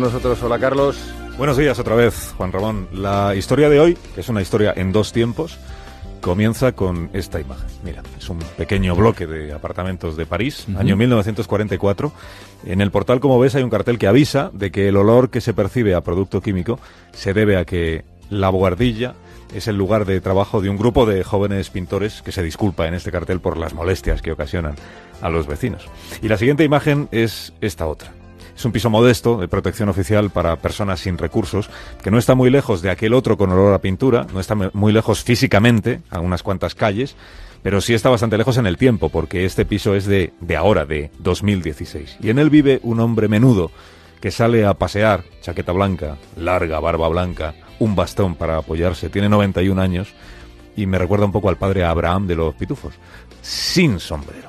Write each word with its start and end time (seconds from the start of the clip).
nosotros, 0.00 0.42
hola 0.42 0.58
Carlos. 0.58 0.96
Buenos 1.38 1.56
días 1.56 1.78
otra 1.78 1.94
vez, 1.94 2.34
Juan 2.36 2.52
Ramón. 2.52 2.88
La 2.92 3.34
historia 3.34 3.68
de 3.68 3.80
hoy, 3.80 3.98
que 4.14 4.20
es 4.20 4.28
una 4.28 4.42
historia 4.42 4.72
en 4.76 4.92
dos 4.92 5.12
tiempos, 5.12 5.58
comienza 6.20 6.72
con 6.72 7.10
esta 7.12 7.40
imagen. 7.40 7.66
Mira, 7.84 8.02
es 8.18 8.28
un 8.28 8.38
pequeño 8.56 8.94
bloque 8.94 9.26
de 9.26 9.52
apartamentos 9.52 10.16
de 10.16 10.26
París, 10.26 10.66
año 10.76 10.96
1944. 10.96 12.12
En 12.64 12.80
el 12.80 12.90
portal, 12.90 13.20
como 13.20 13.38
ves, 13.38 13.54
hay 13.54 13.62
un 13.62 13.70
cartel 13.70 13.98
que 13.98 14.06
avisa 14.06 14.50
de 14.52 14.70
que 14.70 14.88
el 14.88 14.96
olor 14.96 15.30
que 15.30 15.40
se 15.40 15.54
percibe 15.54 15.94
a 15.94 16.00
producto 16.00 16.40
químico 16.40 16.78
se 17.12 17.32
debe 17.32 17.56
a 17.56 17.64
que 17.64 18.04
la 18.28 18.48
guardilla 18.48 19.14
es 19.54 19.68
el 19.68 19.76
lugar 19.76 20.04
de 20.04 20.20
trabajo 20.20 20.60
de 20.60 20.68
un 20.68 20.76
grupo 20.76 21.06
de 21.06 21.22
jóvenes 21.22 21.70
pintores 21.70 22.22
que 22.22 22.32
se 22.32 22.42
disculpa 22.42 22.88
en 22.88 22.94
este 22.94 23.12
cartel 23.12 23.40
por 23.40 23.56
las 23.56 23.74
molestias 23.74 24.20
que 24.20 24.32
ocasionan 24.32 24.74
a 25.22 25.30
los 25.30 25.46
vecinos. 25.46 25.86
Y 26.22 26.28
la 26.28 26.36
siguiente 26.36 26.64
imagen 26.64 27.08
es 27.12 27.52
esta 27.60 27.86
otra. 27.86 28.25
Es 28.56 28.64
un 28.64 28.72
piso 28.72 28.88
modesto 28.88 29.36
de 29.36 29.48
protección 29.48 29.90
oficial 29.90 30.30
para 30.30 30.56
personas 30.56 31.00
sin 31.00 31.18
recursos, 31.18 31.68
que 32.02 32.10
no 32.10 32.18
está 32.18 32.34
muy 32.34 32.48
lejos 32.48 32.80
de 32.80 32.90
aquel 32.90 33.12
otro 33.12 33.36
con 33.36 33.52
olor 33.52 33.74
a 33.74 33.82
pintura, 33.82 34.26
no 34.32 34.40
está 34.40 34.54
muy 34.54 34.92
lejos 34.94 35.22
físicamente, 35.22 36.00
a 36.08 36.20
unas 36.20 36.42
cuantas 36.42 36.74
calles, 36.74 37.16
pero 37.62 37.82
sí 37.82 37.92
está 37.92 38.08
bastante 38.08 38.38
lejos 38.38 38.56
en 38.56 38.66
el 38.66 38.78
tiempo, 38.78 39.10
porque 39.10 39.44
este 39.44 39.66
piso 39.66 39.94
es 39.94 40.06
de, 40.06 40.32
de 40.40 40.56
ahora, 40.56 40.86
de 40.86 41.10
2016. 41.18 42.16
Y 42.22 42.30
en 42.30 42.38
él 42.38 42.48
vive 42.48 42.80
un 42.82 43.00
hombre 43.00 43.28
menudo 43.28 43.70
que 44.22 44.30
sale 44.30 44.64
a 44.64 44.72
pasear, 44.72 45.24
chaqueta 45.42 45.72
blanca, 45.72 46.16
larga 46.36 46.80
barba 46.80 47.08
blanca, 47.08 47.54
un 47.78 47.94
bastón 47.94 48.36
para 48.36 48.56
apoyarse, 48.56 49.10
tiene 49.10 49.28
91 49.28 49.80
años 49.82 50.14
y 50.76 50.86
me 50.86 50.98
recuerda 50.98 51.26
un 51.26 51.32
poco 51.32 51.50
al 51.50 51.58
padre 51.58 51.84
Abraham 51.84 52.26
de 52.26 52.36
los 52.36 52.54
pitufos, 52.54 52.94
sin 53.42 54.00
sombrero. 54.00 54.48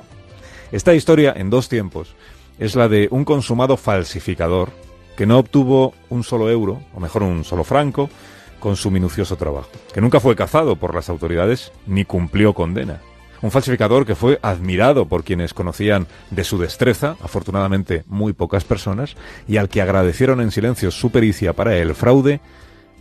Esta 0.72 0.94
historia, 0.94 1.34
en 1.36 1.50
dos 1.50 1.68
tiempos, 1.68 2.16
es 2.60 2.76
la 2.76 2.88
de 2.88 3.08
un 3.12 3.26
consumado 3.26 3.78
falsificador 3.78 4.72
que 5.16 5.26
no 5.26 5.40
obtuvo 5.40 5.94
un 6.10 6.24
solo 6.24 6.50
euro, 6.50 6.82
o 6.94 7.00
mejor 7.00 7.24
un 7.24 7.44
solo 7.44 7.64
franco, 7.64 8.10
con 8.60 8.76
su 8.76 8.92
minucioso 8.92 9.36
trabajo, 9.36 9.70
que 9.94 10.02
nunca 10.02 10.20
fue 10.20 10.36
cazado 10.36 10.76
por 10.76 10.94
las 10.96 11.09
autoridades 11.09 11.72
ni 11.86 12.06
cumplió 12.06 12.54
condena. 12.54 13.02
Un 13.42 13.52
falsificador 13.52 14.06
que 14.06 14.16
fue 14.16 14.40
admirado 14.42 15.08
por 15.08 15.23
quienes 15.23 15.54
conocían 15.54 16.08
de 16.31 16.44
su 16.44 16.58
destreza, 16.58 17.16
afortunadamente 17.22 18.04
muy 18.08 18.34
pocas 18.34 18.64
personas, 18.64 19.16
y 19.48 19.58
al 19.58 19.70
que 19.70 19.81
agradecieron 19.81 20.42
en 20.42 20.52
silencio 20.52 20.90
su 20.92 21.12
pericia 21.12 21.53
para 21.53 21.78
el 21.78 21.94
fraude 21.94 22.40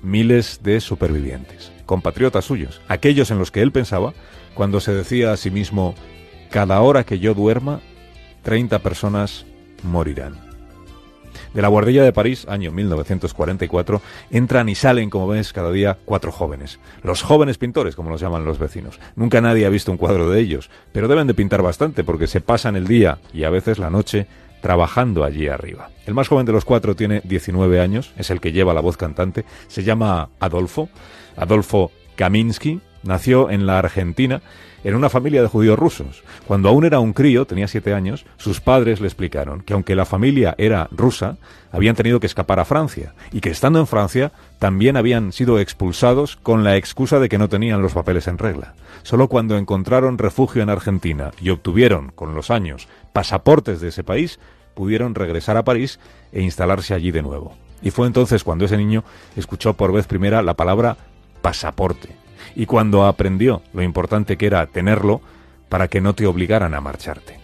miles 0.03 0.61
de 0.63 0.81
supervivientes, 0.81 1.73
compatriotas 1.87 2.45
suyos, 2.45 2.83
aquellos 2.89 3.31
en 3.31 3.39
los 3.39 3.51
que 3.51 3.63
él 3.63 3.73
pensaba 3.73 4.13
cuando 4.55 4.81
se 4.81 4.93
decía 4.93 5.33
a 5.33 5.37
sí 5.37 5.51
mismo, 5.51 5.95
cada 6.51 6.81
hora 6.81 7.05
que 7.05 7.19
yo 7.19 7.35
duerma, 7.35 7.81
30 8.43 8.79
personas 8.79 9.47
morirán. 9.83 10.47
De 11.55 11.63
la 11.63 11.69
guardilla 11.69 12.03
de 12.03 12.13
París, 12.13 12.47
año 12.49 12.71
1944, 12.71 14.03
entran 14.31 14.69
y 14.69 14.75
salen, 14.75 15.11
como 15.11 15.29
ves, 15.29 15.53
cada 15.53 15.71
día 15.71 15.97
cuatro 16.05 16.33
jóvenes. 16.33 16.79
Los 17.03 17.23
jóvenes 17.23 17.59
pintores, 17.59 17.97
como 17.97 18.11
los 18.11 18.21
llaman 18.21 18.45
los 18.45 18.59
vecinos. 18.59 19.01
Nunca 19.15 19.41
nadie 19.41 19.65
ha 19.67 19.71
visto 19.71 19.91
un 19.91 19.99
cuadro 19.99 20.29
de 20.29 20.41
ellos, 20.41 20.71
pero 20.93 21.09
deben 21.09 21.27
de 21.27 21.35
pintar 21.35 21.63
bastante 21.63 22.05
porque 22.05 22.27
se 22.27 22.41
pasan 22.41 22.77
el 22.77 22.87
día 22.87 23.19
y 23.33 23.45
a 23.45 23.51
veces 23.51 23.79
la 23.79 23.91
noche 23.91 24.27
trabajando 24.61 25.25
allí 25.25 25.49
arriba. 25.49 25.91
El 26.07 26.15
más 26.15 26.29
joven 26.29 26.47
de 26.47 26.53
los 26.53 26.65
cuatro 26.65 26.97
tiene 26.97 27.21
19 27.25 27.81
años, 27.81 28.13
es 28.17 28.31
el 28.31 28.41
que 28.41 28.53
lleva 28.53 28.75
la 28.75 28.81
voz 28.81 28.97
cantante, 28.97 29.45
se 29.69 29.83
llama 29.83 30.31
Adolfo, 30.41 30.89
Adolfo 31.37 31.91
Kaminsky, 32.17 32.81
nació 33.07 33.51
en 33.51 33.67
la 33.67 33.79
Argentina 33.79 34.43
en 34.87 34.95
una 34.95 35.11
familia 35.11 35.43
de 35.43 35.49
judíos 35.49 35.77
rusos. 35.77 36.23
Cuando 36.47 36.69
aún 36.69 36.85
era 36.85 37.01
un 37.01 37.13
crío, 37.13 37.45
tenía 37.45 37.67
siete 37.67 37.93
años, 37.93 38.25
sus 38.37 38.61
padres 38.61 39.01
le 39.01 39.09
explicaron 39.09 39.63
que 39.63 39.73
aunque 39.73 39.97
la 39.97 40.05
familia 40.05 40.55
era 40.59 40.89
rusa, 40.93 41.39
habían 41.73 41.97
tenido 41.97 42.21
que 42.21 42.29
escapar 42.29 42.61
a 42.61 42.65
Francia 42.65 43.13
y 43.33 43.41
que 43.41 43.51
estando 43.51 43.81
en 43.81 43.89
Francia 43.89 44.31
también 44.61 44.97
habían 44.97 45.33
sido 45.33 45.59
expulsados 45.59 46.37
con 46.37 46.63
la 46.63 46.77
excusa 46.77 47.19
de 47.19 47.29
que 47.29 47.37
no 47.37 47.49
tenían 47.49 47.83
los 47.83 47.95
papeles 47.95 48.29
en 48.29 48.39
regla. 48.39 48.75
Solo 49.03 49.27
cuando 49.27 49.59
encontraron 49.59 50.19
refugio 50.19 50.63
en 50.63 50.71
Argentina 50.71 51.33
y 51.41 51.51
obtuvieron, 51.51 52.13
con 52.15 52.37
los 52.37 52.53
años, 52.53 52.87
pasaportes 53.13 53.81
de 53.81 53.89
ese 53.89 54.05
país, 54.05 54.39
pudieron 54.75 55.17
regresar 55.17 55.57
a 55.57 55.65
París 55.65 55.99
e 56.31 56.43
instalarse 56.43 56.95
allí 56.95 57.11
de 57.11 57.23
nuevo. 57.23 57.57
Y 57.83 57.91
fue 57.91 58.07
entonces 58.07 58.45
cuando 58.45 58.67
ese 58.67 58.77
niño 58.77 59.03
escuchó 59.37 59.75
por 59.75 59.93
vez 59.93 60.07
primera 60.07 60.43
la 60.43 60.55
palabra 60.55 60.97
pasaporte 61.43 62.26
y 62.55 62.67
cuando 62.67 63.05
aprendió 63.05 63.63
lo 63.73 63.83
importante 63.83 64.37
que 64.37 64.47
era 64.47 64.67
tenerlo 64.67 65.21
para 65.69 65.89
que 65.89 66.01
no 66.01 66.15
te 66.15 66.27
obligaran 66.27 66.75
a 66.75 66.81
marcharte. 66.81 67.39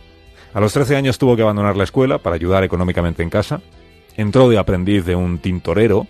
A 0.54 0.60
los 0.60 0.72
13 0.72 0.96
años 0.96 1.18
tuvo 1.18 1.36
que 1.36 1.42
abandonar 1.42 1.76
la 1.76 1.84
escuela 1.84 2.18
para 2.18 2.36
ayudar 2.36 2.62
económicamente 2.62 3.22
en 3.22 3.30
casa. 3.30 3.60
Entró 4.16 4.48
de 4.48 4.58
aprendiz 4.58 5.04
de 5.06 5.16
un 5.16 5.38
tintorero 5.38 6.06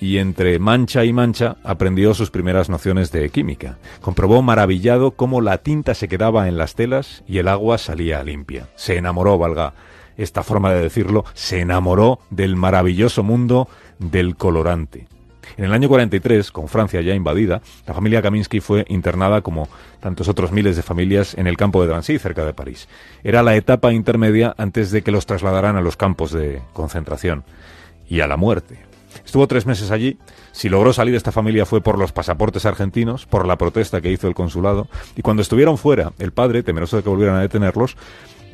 y 0.00 0.18
entre 0.18 0.58
mancha 0.58 1.04
y 1.04 1.12
mancha 1.12 1.56
aprendió 1.64 2.14
sus 2.14 2.30
primeras 2.30 2.70
nociones 2.70 3.12
de 3.12 3.28
química. 3.28 3.78
Comprobó 4.00 4.42
maravillado 4.42 5.10
cómo 5.12 5.40
la 5.40 5.58
tinta 5.58 5.94
se 5.94 6.08
quedaba 6.08 6.48
en 6.48 6.56
las 6.56 6.74
telas 6.74 7.22
y 7.28 7.38
el 7.38 7.48
agua 7.48 7.78
salía 7.78 8.22
limpia. 8.22 8.68
Se 8.76 8.96
enamoró, 8.96 9.36
valga 9.36 9.74
esta 10.16 10.42
forma 10.42 10.72
de 10.72 10.82
decirlo, 10.82 11.24
se 11.34 11.60
enamoró 11.60 12.20
del 12.30 12.56
maravilloso 12.56 13.22
mundo 13.22 13.68
del 13.98 14.36
colorante. 14.36 15.08
En 15.56 15.64
el 15.64 15.72
año 15.72 15.88
43, 15.88 16.50
con 16.52 16.68
Francia 16.68 17.00
ya 17.00 17.14
invadida, 17.14 17.62
la 17.86 17.94
familia 17.94 18.22
Kaminsky 18.22 18.60
fue 18.60 18.84
internada, 18.88 19.42
como 19.42 19.68
tantos 20.00 20.28
otros 20.28 20.52
miles 20.52 20.76
de 20.76 20.82
familias, 20.82 21.34
en 21.34 21.46
el 21.46 21.56
campo 21.56 21.82
de 21.82 21.88
Drancy, 21.88 22.18
cerca 22.18 22.44
de 22.44 22.54
París. 22.54 22.88
Era 23.24 23.42
la 23.42 23.56
etapa 23.56 23.92
intermedia 23.92 24.54
antes 24.56 24.90
de 24.90 25.02
que 25.02 25.10
los 25.10 25.26
trasladaran 25.26 25.76
a 25.76 25.80
los 25.80 25.96
campos 25.96 26.32
de 26.32 26.62
concentración 26.72 27.44
y 28.08 28.20
a 28.20 28.26
la 28.26 28.36
muerte. 28.36 28.90
Estuvo 29.24 29.46
tres 29.46 29.66
meses 29.66 29.90
allí. 29.90 30.18
Si 30.52 30.68
logró 30.68 30.92
salir 30.92 31.14
esta 31.14 31.32
familia 31.32 31.66
fue 31.66 31.80
por 31.80 31.98
los 31.98 32.12
pasaportes 32.12 32.66
argentinos, 32.66 33.26
por 33.26 33.46
la 33.46 33.58
protesta 33.58 34.00
que 34.00 34.10
hizo 34.10 34.28
el 34.28 34.34
consulado. 34.34 34.88
Y 35.16 35.22
cuando 35.22 35.42
estuvieron 35.42 35.78
fuera, 35.78 36.12
el 36.18 36.32
padre, 36.32 36.62
temeroso 36.62 36.96
de 36.96 37.02
que 37.02 37.08
volvieran 37.08 37.36
a 37.36 37.40
detenerlos, 37.40 37.96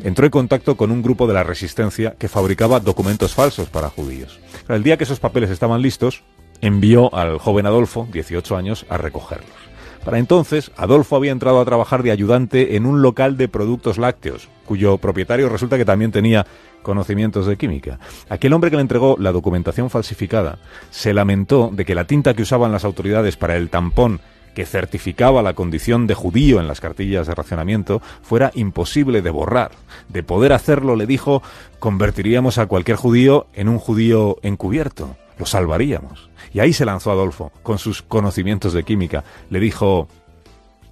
entró 0.02 0.26
en 0.26 0.30
contacto 0.30 0.76
con 0.76 0.90
un 0.90 1.02
grupo 1.02 1.26
de 1.26 1.34
la 1.34 1.44
resistencia 1.44 2.14
que 2.18 2.28
fabricaba 2.28 2.80
documentos 2.80 3.34
falsos 3.34 3.68
para 3.68 3.88
judíos. 3.88 4.38
El 4.68 4.82
día 4.82 4.96
que 4.96 5.04
esos 5.04 5.20
papeles 5.20 5.50
estaban 5.50 5.82
listos, 5.82 6.22
envió 6.60 7.14
al 7.14 7.38
joven 7.38 7.66
Adolfo, 7.66 8.06
18 8.12 8.56
años, 8.56 8.86
a 8.88 8.96
recogerlos. 8.96 9.66
Para 10.06 10.18
entonces, 10.18 10.70
Adolfo 10.76 11.16
había 11.16 11.32
entrado 11.32 11.60
a 11.60 11.64
trabajar 11.64 12.04
de 12.04 12.12
ayudante 12.12 12.76
en 12.76 12.86
un 12.86 13.02
local 13.02 13.36
de 13.36 13.48
productos 13.48 13.98
lácteos, 13.98 14.48
cuyo 14.64 14.98
propietario 14.98 15.48
resulta 15.48 15.76
que 15.76 15.84
también 15.84 16.12
tenía 16.12 16.46
conocimientos 16.82 17.46
de 17.46 17.56
química. 17.56 17.98
Aquel 18.28 18.52
hombre 18.52 18.70
que 18.70 18.76
le 18.76 18.82
entregó 18.82 19.16
la 19.18 19.32
documentación 19.32 19.90
falsificada 19.90 20.58
se 20.90 21.12
lamentó 21.12 21.70
de 21.72 21.84
que 21.84 21.96
la 21.96 22.06
tinta 22.06 22.34
que 22.34 22.42
usaban 22.42 22.70
las 22.70 22.84
autoridades 22.84 23.36
para 23.36 23.56
el 23.56 23.68
tampón 23.68 24.20
que 24.54 24.64
certificaba 24.64 25.42
la 25.42 25.54
condición 25.54 26.06
de 26.06 26.14
judío 26.14 26.60
en 26.60 26.68
las 26.68 26.80
cartillas 26.80 27.26
de 27.26 27.34
racionamiento 27.34 28.00
fuera 28.22 28.52
imposible 28.54 29.22
de 29.22 29.30
borrar. 29.30 29.72
De 30.08 30.22
poder 30.22 30.52
hacerlo, 30.52 30.94
le 30.94 31.06
dijo, 31.06 31.42
convertiríamos 31.80 32.58
a 32.58 32.66
cualquier 32.66 32.96
judío 32.96 33.48
en 33.54 33.68
un 33.68 33.80
judío 33.80 34.38
encubierto 34.42 35.16
lo 35.38 35.47
salvaríamos. 35.47 36.30
Y 36.52 36.60
ahí 36.60 36.72
se 36.72 36.84
lanzó 36.84 37.10
Adolfo, 37.10 37.52
con 37.62 37.78
sus 37.78 38.02
conocimientos 38.02 38.72
de 38.72 38.84
química. 38.84 39.24
Le 39.50 39.60
dijo, 39.60 40.08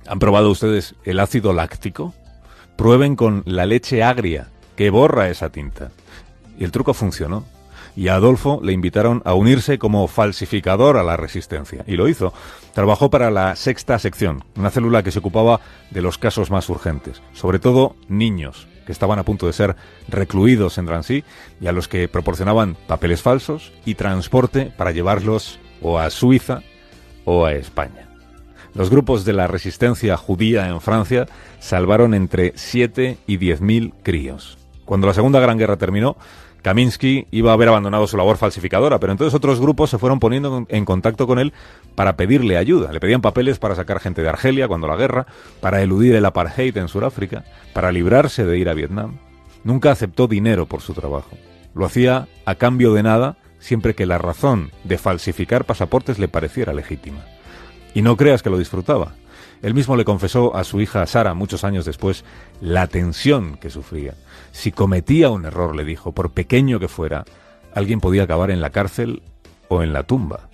¿han 0.07 0.19
probado 0.19 0.51
ustedes 0.51 0.95
el 1.05 1.21
ácido 1.21 1.53
láctico? 1.53 2.15
Prueben 2.77 3.17
con 3.17 3.43
la 3.47 3.67
leche 3.67 4.03
agria, 4.03 4.49
que 4.77 4.91
borra 4.91 5.29
esa 5.29 5.51
tinta. 5.51 5.91
Y 6.59 6.65
el 6.65 6.73
truco 6.73 6.95
funcionó. 6.95 7.45
Y 7.97 8.09
a 8.09 8.17
Adolfo 8.17 8.61
le 8.63 8.73
invitaron 8.73 9.23
a 9.25 9.35
unirse 9.35 9.79
como 9.79 10.09
falsificador 10.09 10.97
a 10.97 11.05
la 11.05 11.17
resistencia. 11.17 11.85
Y 11.87 11.97
lo 11.97 12.09
hizo. 12.09 12.33
Trabajó 12.75 13.09
para 13.09 13.31
la 13.31 13.55
sexta 13.55 13.99
sección, 14.01 14.43
una 14.57 14.71
célula 14.71 15.05
que 15.05 15.13
se 15.13 15.21
ocupaba 15.21 15.61
de 15.91 16.03
los 16.03 16.19
casos 16.19 16.51
más 16.51 16.69
urgentes, 16.69 17.23
sobre 17.35 17.61
todo 17.61 17.95
niños, 18.09 18.67
que 18.85 18.93
estaban 18.93 19.19
a 19.19 19.25
punto 19.25 19.47
de 19.47 19.53
ser 19.53 19.77
recluidos 20.09 20.79
en 20.79 20.87
Drancy 20.87 21.25
y 21.61 21.67
a 21.67 21.73
los 21.73 21.89
que 21.89 22.09
proporcionaban 22.09 22.77
papeles 22.87 23.23
falsos 23.23 23.73
y 23.85 23.95
transporte 23.95 24.73
para 24.77 24.93
llevarlos 24.93 25.59
o 25.83 25.99
a 25.99 26.11
Suiza 26.11 26.63
o 27.25 27.45
a 27.45 27.53
España. 27.53 28.09
Los 28.75 28.91
grupos 28.91 29.25
de 29.25 29.33
la 29.33 29.47
resistencia 29.47 30.17
judía 30.17 30.69
en 30.69 30.81
Francia 30.81 31.27
salvaron 31.61 32.13
entre 32.13 32.53
7 32.57 33.19
y 33.27 33.39
10.000 33.39 33.61
mil 33.61 33.95
críos. 34.03 34.59
Cuando 34.85 35.07
la 35.07 35.15
Segunda 35.15 35.41
Gran 35.41 35.59
Guerra 35.59 35.77
terminó, 35.77 36.17
Kaminsky 36.65 37.27
iba 37.31 37.51
a 37.51 37.55
haber 37.55 37.69
abandonado 37.69 38.07
su 38.07 38.17
labor 38.17 38.39
falsificadora, 38.39 38.99
pero 38.99 39.13
entonces 39.13 39.35
otros 39.35 39.61
grupos 39.61 39.91
se 39.91 39.99
fueron 39.99 40.19
poniendo 40.19 40.65
en 40.67 40.85
contacto 40.87 41.27
con 41.27 41.39
él 41.39 41.53
para 41.95 42.17
pedirle 42.17 42.57
ayuda. 42.57 42.91
Le 42.91 43.01
pedían 43.01 43.21
papeles 43.21 43.59
para 43.59 43.75
sacar 43.75 44.01
gente 44.01 44.23
de 44.23 44.31
Argelia 44.31 44.67
cuando 44.67 44.87
la 44.87 44.97
guerra, 44.97 45.27
para 45.61 45.83
eludir 45.83 46.15
el 46.15 46.25
apartheid 46.25 46.75
en 46.79 46.89
Sudáfrica, 46.89 47.45
para 47.75 47.93
librarse 47.93 48.47
de 48.47 48.57
ir 48.57 48.71
a 48.71 48.75
Vietnam. 48.75 49.19
Nunca 49.63 49.91
aceptó 49.91 50.27
dinero 50.27 50.65
por 50.65 50.81
su 50.81 50.95
trabajo. 50.95 51.37
Lo 51.75 51.85
hacía 51.85 52.29
a 52.47 52.55
cambio 52.55 52.95
de 52.95 53.03
nada 53.03 53.37
siempre 53.59 53.95
que 53.95 54.07
la 54.07 54.17
razón 54.17 54.71
de 54.85 54.97
falsificar 54.97 55.67
pasaportes 55.67 56.19
le 56.19 56.29
pareciera 56.29 56.73
legítima. 56.73 57.27
Y 57.93 58.01
no 58.01 58.17
creas 58.17 58.43
que 58.43 58.49
lo 58.49 58.57
disfrutaba. 58.57 59.13
Él 59.63 59.75
mismo 59.75 59.97
le 59.97 60.05
confesó 60.05 60.55
a 60.55 60.65
su 60.65 60.81
hija 60.81 61.07
Sara, 61.07 61.35
muchos 61.35 61.65
años 61.65 61.85
después, 61.85 62.25
la 62.61 62.87
tensión 62.87 63.57
que 63.57 63.71
sufría. 63.71 64.15
Si 64.53 64.73
cometía 64.73 65.31
un 65.31 65.45
error, 65.47 65.75
le 65.75 65.85
dijo, 65.85 66.13
por 66.13 66.31
pequeño 66.31 66.79
que 66.81 66.89
fuera, 66.89 67.25
alguien 67.75 68.01
podía 68.01 68.25
acabar 68.25 68.51
en 68.51 68.61
la 68.61 68.71
cárcel 68.71 69.23
o 69.69 69.83
en 69.83 69.93
la 69.93 70.03
tumba. 70.05 70.49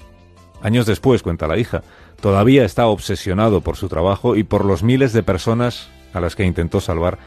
Años 0.62 0.86
después, 0.86 1.22
cuenta 1.22 1.46
la 1.46 1.58
hija, 1.58 1.82
todavía 2.20 2.64
está 2.64 2.86
obsesionado 2.86 3.60
por 3.60 3.76
su 3.76 3.88
trabajo 3.88 4.36
y 4.36 4.44
por 4.44 4.64
los 4.64 4.82
miles 4.82 5.12
de 5.12 5.22
personas 5.22 5.88
a 6.12 6.20
las 6.20 6.36
que 6.36 6.44
intentó 6.44 6.80
salvar, 6.80 7.18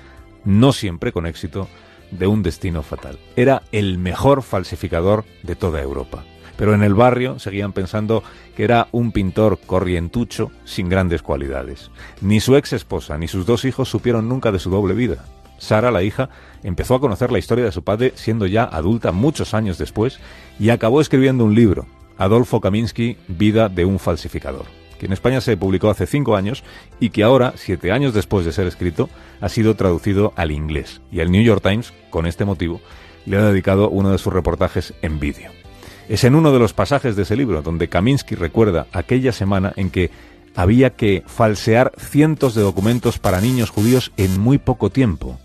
no 0.46 0.72
siempre 0.74 1.12
con 1.12 1.26
éxito, 1.26 1.68
de 2.12 2.28
un 2.28 2.44
destino 2.44 2.84
fatal. 2.84 3.18
Era 3.36 3.64
el 3.72 3.98
mejor 3.98 4.44
falsificador 4.44 5.26
de 5.42 5.56
toda 5.56 5.82
Europa. 5.82 6.24
Pero 6.58 6.74
en 6.74 6.84
el 6.84 6.94
barrio 6.94 7.40
seguían 7.40 7.74
pensando 7.74 8.24
que 8.56 8.64
era 8.64 8.88
un 8.92 9.12
pintor 9.12 9.60
corrientucho 9.66 10.52
sin 10.66 10.90
grandes 10.90 11.22
cualidades. 11.22 11.90
Ni 12.22 12.40
su 12.40 12.56
ex 12.56 12.74
esposa 12.74 13.18
ni 13.18 13.28
sus 13.28 13.46
dos 13.46 13.66
hijos 13.66 13.90
supieron 13.90 14.30
nunca 14.30 14.52
de 14.52 14.60
su 14.60 14.70
doble 14.70 14.94
vida. 14.94 15.26
Sara, 15.58 15.92
la 15.92 16.04
hija, 16.04 16.30
empezó 16.64 16.96
a 16.96 17.00
conocer 17.00 17.32
la 17.32 17.40
historia 17.40 17.64
de 17.64 17.72
su 17.72 17.84
padre 17.84 18.12
siendo 18.16 18.46
ya 18.46 18.66
adulta 18.66 19.12
muchos 19.12 19.54
años 19.54 19.78
después 19.78 20.20
y 20.60 20.70
acabó 20.70 21.00
escribiendo 21.00 21.46
un 21.46 21.56
libro, 21.56 21.88
Adolfo 22.18 22.60
Kaminsky, 22.60 23.18
Vida 23.28 23.70
de 23.70 23.86
un 23.86 23.98
falsificador, 23.98 24.66
que 25.00 25.06
en 25.06 25.14
España 25.14 25.42
se 25.42 25.56
publicó 25.56 25.90
hace 25.90 26.06
cinco 26.06 26.36
años 26.36 26.64
y 27.00 27.12
que 27.12 27.24
ahora, 27.24 27.54
siete 27.56 27.92
años 27.92 28.14
después 28.14 28.46
de 28.46 28.52
ser 28.52 28.68
escrito, 28.68 29.10
ha 29.40 29.50
sido 29.50 29.76
traducido 29.76 30.34
al 30.36 30.52
inglés. 30.52 31.02
Y 31.12 31.22
el 31.22 31.32
New 31.32 31.44
York 31.44 31.64
Times, 31.64 31.94
con 32.10 32.26
este 32.26 32.46
motivo, 32.46 32.82
le 33.26 33.38
ha 33.38 33.44
dedicado 33.44 33.90
uno 33.90 34.12
de 34.12 34.18
sus 34.18 34.34
reportajes 34.34 34.94
en 35.02 35.20
vídeo. 35.20 35.63
Es 36.10 36.24
en 36.24 36.36
uno 36.36 36.52
de 36.52 36.60
los 36.60 36.74
pasajes 36.74 37.16
de 37.16 37.24
ese 37.24 37.36
libro 37.36 37.62
donde 37.62 37.88
Kaminsky 37.88 38.36
recuerda 38.36 38.88
aquella 38.92 39.32
semana 39.32 39.74
en 39.76 39.90
que 39.90 40.12
había 40.56 40.92
que 40.92 41.24
falsear 41.26 41.94
cientos 41.98 42.56
de 42.56 42.62
documentos 42.62 43.20
para 43.20 43.42
niños 43.42 43.70
judíos 43.70 44.12
en 44.18 44.40
muy 44.40 44.58
poco 44.58 44.90
tiempo. 44.90 45.40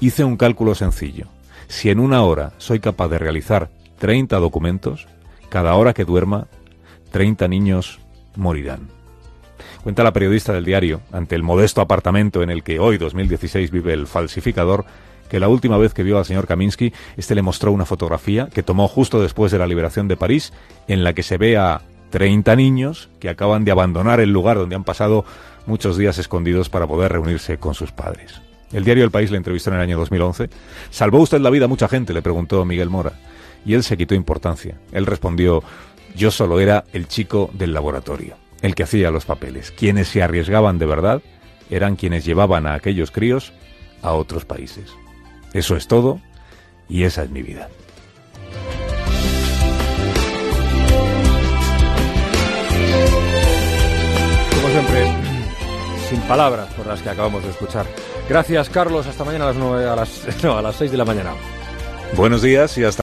Hice 0.00 0.24
un 0.24 0.36
cálculo 0.36 0.74
sencillo. 0.74 1.26
Si 1.68 1.90
en 1.90 2.00
una 2.00 2.22
hora 2.22 2.52
soy 2.58 2.80
capaz 2.80 3.08
de 3.08 3.18
realizar 3.18 3.70
30 3.98 4.38
documentos, 4.38 5.06
cada 5.50 5.74
hora 5.74 5.92
que 5.92 6.04
duerma, 6.04 6.48
30 7.12 7.46
niños 7.48 8.00
morirán. 8.34 8.88
Cuenta 9.82 10.02
la 10.02 10.12
periodista 10.12 10.52
del 10.52 10.64
diario, 10.64 11.00
ante 11.12 11.34
el 11.34 11.42
modesto 11.42 11.80
apartamento 11.80 12.42
en 12.42 12.50
el 12.50 12.62
que 12.62 12.78
hoy, 12.78 12.98
2016, 12.98 13.70
vive 13.70 13.92
el 13.92 14.06
falsificador, 14.06 14.84
que 15.30 15.40
la 15.40 15.48
última 15.48 15.78
vez 15.78 15.94
que 15.94 16.02
vio 16.02 16.18
al 16.18 16.26
señor 16.26 16.46
Kaminsky, 16.46 16.92
este 17.16 17.34
le 17.34 17.42
mostró 17.42 17.72
una 17.72 17.86
fotografía 17.86 18.48
que 18.52 18.62
tomó 18.62 18.88
justo 18.88 19.22
después 19.22 19.52
de 19.52 19.58
la 19.58 19.66
liberación 19.66 20.08
de 20.08 20.16
París, 20.16 20.52
en 20.88 21.04
la 21.04 21.14
que 21.14 21.22
se 21.22 21.38
ve 21.38 21.56
a 21.56 21.82
30 22.10 22.56
niños 22.56 23.08
que 23.20 23.28
acaban 23.28 23.64
de 23.64 23.70
abandonar 23.70 24.20
el 24.20 24.32
lugar 24.32 24.58
donde 24.58 24.74
han 24.74 24.84
pasado 24.84 25.24
muchos 25.66 25.96
días 25.96 26.18
escondidos 26.18 26.68
para 26.68 26.86
poder 26.86 27.12
reunirse 27.12 27.58
con 27.58 27.74
sus 27.74 27.92
padres. 27.92 28.42
El 28.72 28.84
diario 28.84 29.04
El 29.04 29.10
País 29.10 29.30
le 29.30 29.36
entrevistó 29.36 29.70
en 29.70 29.76
el 29.76 29.82
año 29.82 29.98
2011. 29.98 30.50
¿Salvó 30.90 31.18
usted 31.18 31.40
la 31.40 31.50
vida 31.50 31.64
a 31.64 31.68
mucha 31.68 31.88
gente? 31.88 32.12
le 32.12 32.22
preguntó 32.22 32.64
Miguel 32.64 32.90
Mora. 32.90 33.12
Y 33.64 33.74
él 33.74 33.82
se 33.82 33.96
quitó 33.96 34.14
importancia. 34.14 34.78
Él 34.92 35.06
respondió, 35.06 35.62
yo 36.14 36.30
solo 36.30 36.60
era 36.60 36.84
el 36.92 37.08
chico 37.08 37.50
del 37.52 37.72
laboratorio, 37.72 38.36
el 38.62 38.74
que 38.74 38.84
hacía 38.84 39.10
los 39.10 39.24
papeles. 39.24 39.70
Quienes 39.70 40.08
se 40.08 40.22
arriesgaban 40.22 40.78
de 40.78 40.86
verdad 40.86 41.22
eran 41.68 41.96
quienes 41.96 42.24
llevaban 42.24 42.66
a 42.66 42.74
aquellos 42.74 43.10
críos 43.10 43.52
a 44.02 44.12
otros 44.12 44.44
países. 44.44 44.92
Eso 45.52 45.76
es 45.76 45.88
todo 45.88 46.20
y 46.88 47.04
esa 47.04 47.24
es 47.24 47.30
mi 47.30 47.42
vida. 47.42 47.68
Como 54.54 54.68
siempre, 54.68 55.06
sin 56.08 56.20
palabras 56.22 56.72
por 56.74 56.86
las 56.86 57.00
que 57.00 57.10
acabamos 57.10 57.42
de 57.42 57.50
escuchar. 57.50 57.86
Gracias, 58.28 58.68
Carlos. 58.68 59.06
Hasta 59.06 59.24
mañana 59.24 59.44
a 59.44 59.48
las, 59.48 59.56
nueve, 59.56 59.88
a 59.88 59.96
las, 59.96 60.26
no, 60.42 60.58
a 60.58 60.62
las 60.62 60.76
6 60.76 60.90
de 60.90 60.96
la 60.96 61.04
mañana. 61.04 61.32
Buenos 62.16 62.42
días 62.42 62.76
y 62.76 62.84
hasta 62.84 62.98